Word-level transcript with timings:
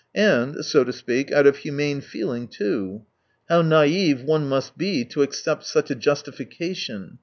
And, 0.15 0.65
so 0.65 0.83
to 0.83 0.91
speak, 0.91 1.31
out 1.31 1.45
of 1.45 1.57
humane 1.57 2.01
feeling 2.01 2.47
too.... 2.47 3.05
How 3.49 3.61
naive 3.61 4.23
one 4.23 4.49
must 4.49 4.75
be 4.75 5.05
to 5.05 5.21
accept 5.21 5.63
such 5.67 5.91
a 5.91 5.95
justifica 5.95 6.75
tion 6.75 7.19